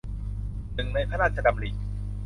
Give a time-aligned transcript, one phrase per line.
[0.73, 1.71] หนึ่งในพระราชดำริ